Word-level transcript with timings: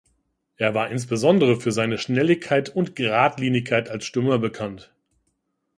Er 0.57 0.73
war 0.73 0.89
insbesondere 0.89 1.57
für 1.59 1.71
seine 1.71 1.99
Schnelligkeit 1.99 2.69
und 2.69 2.95
Geradlinigkeit 2.95 3.87
als 3.87 4.03
Stürmer 4.05 4.39
bekannt. 4.39 4.91